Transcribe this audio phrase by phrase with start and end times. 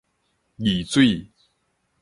[0.57, 1.29] 二水